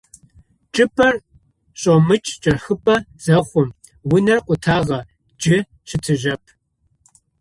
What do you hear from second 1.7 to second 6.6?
шӏомыкӏ чӏэхыпӏэ зэхъум: унэр къутагъэ, джы щытыжьэп.